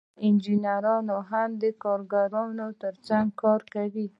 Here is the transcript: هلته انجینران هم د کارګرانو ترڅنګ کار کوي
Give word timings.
هلته 0.03 0.21
انجینران 0.27 1.07
هم 1.31 1.49
د 1.61 1.63
کارګرانو 1.83 2.67
ترڅنګ 2.81 3.27
کار 3.41 3.61
کوي 3.73 4.05